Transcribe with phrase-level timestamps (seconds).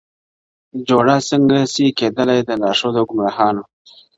[0.87, 3.63] جوړه څنګه سي کېدلای د لارښود او ګمراهانو،